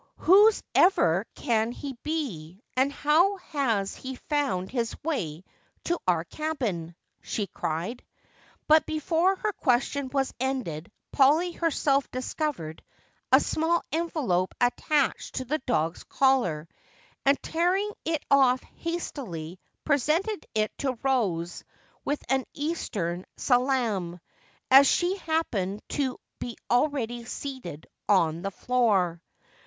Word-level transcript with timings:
"Whose 0.17 0.63
ever 0.73 1.27
can 1.35 1.71
he 1.71 1.93
be 2.01 2.63
and 2.75 2.91
how 2.91 3.35
has 3.37 3.93
he 3.95 4.15
found 4.15 4.71
his 4.71 4.95
way 5.03 5.43
to 5.83 5.99
our 6.07 6.23
cabin?" 6.23 6.95
she 7.21 7.45
cried, 7.45 8.03
but 8.67 8.83
before 8.87 9.35
her 9.35 9.53
question 9.53 10.09
was 10.09 10.33
ended 10.39 10.91
Polly 11.11 11.51
herself 11.51 12.09
discovered 12.09 12.83
a 13.31 13.39
small 13.39 13.83
envelope 13.91 14.55
attached 14.59 15.35
to 15.35 15.45
the 15.45 15.59
dog's 15.67 16.03
collar 16.05 16.67
and 17.23 17.39
tearing 17.43 17.91
it 18.03 18.25
off 18.31 18.59
hastily 18.77 19.59
presented 19.85 20.47
it 20.55 20.75
to 20.79 20.97
Rose 21.03 21.63
with 22.03 22.23
an 22.27 22.45
eastern 22.55 23.23
salaam, 23.37 24.19
as 24.71 24.87
she 24.87 25.17
happened 25.17 25.83
to 25.89 26.17
be 26.39 26.57
already 26.71 27.23
seated 27.23 27.85
on 28.09 28.41
the 28.41 28.49
floor. 28.49 29.21